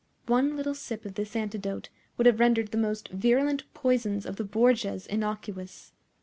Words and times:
One 0.25 0.57
little 0.57 0.73
sip 0.73 1.05
of 1.05 1.13
this 1.13 1.35
antidote 1.35 1.89
would 2.17 2.25
have 2.25 2.39
rendered 2.39 2.71
the 2.71 2.77
most 2.79 3.09
virulent 3.09 3.71
poisons 3.75 4.25
of 4.25 4.37
the 4.37 4.43
Borgias 4.43 5.05
innocuous. 5.05 5.91